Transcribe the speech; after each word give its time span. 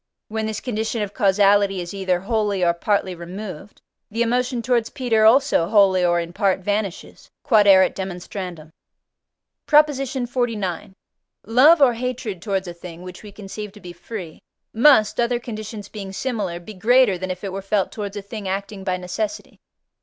When 0.29 0.47
this 0.47 0.59
condition 0.61 1.03
of 1.03 1.13
causality 1.13 1.79
is 1.79 1.93
either 1.93 2.21
wholly 2.21 2.63
or 2.65 2.73
partly 2.73 3.13
removed, 3.13 3.83
the 4.09 4.23
emotion 4.23 4.63
towards 4.63 4.89
Peter 4.89 5.25
also 5.25 5.67
wholly 5.67 6.03
or 6.03 6.19
in 6.19 6.33
part 6.33 6.61
vanishes. 6.61 7.29
Q.E.D. 7.47 7.69
PROP. 9.67 9.87
XLIX. 9.87 10.93
Love 11.45 11.81
or 11.83 11.93
hatred 11.93 12.41
towards 12.41 12.67
a 12.67 12.73
thing, 12.73 13.03
which 13.03 13.21
we 13.21 13.31
conceive 13.31 13.71
to 13.73 13.79
be 13.79 13.93
free, 13.93 14.41
must, 14.73 15.19
other 15.19 15.39
conditions 15.39 15.87
being 15.87 16.11
similar, 16.11 16.59
be 16.59 16.73
greater 16.73 17.19
than 17.19 17.29
if 17.29 17.43
it 17.43 17.53
were 17.53 17.61
felt 17.61 17.91
towards 17.91 18.17
a 18.17 18.23
thing 18.23 18.47
acting 18.47 18.83
by 18.83 18.97
necessity. 18.97 19.59